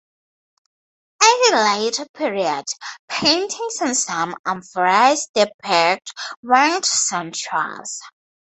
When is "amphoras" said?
4.47-5.27